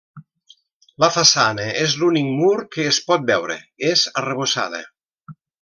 La 1.03 1.09
façana 1.17 1.67
és 1.83 1.93
l'únic 2.03 2.31
mur 2.39 2.57
que 2.77 2.89
es 2.95 3.01
pot 3.11 3.29
veure; 3.31 3.61
és 3.93 4.11
arrebossada. 4.23 4.83